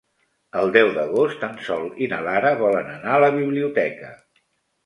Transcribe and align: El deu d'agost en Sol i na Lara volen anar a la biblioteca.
El 0.61 0.71
deu 0.77 0.87
d'agost 0.95 1.45
en 1.49 1.59
Sol 1.67 1.85
i 2.05 2.07
na 2.15 2.21
Lara 2.29 2.53
volen 2.63 2.91
anar 2.97 3.15
a 3.19 3.23
la 3.27 3.33
biblioteca. 3.39 4.11